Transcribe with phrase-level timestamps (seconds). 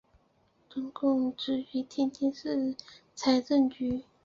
[0.67, 2.75] 曾供职于天津市
[3.15, 4.01] 财政局。